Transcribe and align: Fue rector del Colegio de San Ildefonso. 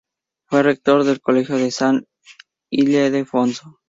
Fue 0.49 0.63
rector 0.63 1.03
del 1.03 1.21
Colegio 1.21 1.57
de 1.57 1.69
San 1.69 2.07
Ildefonso. 2.71 3.77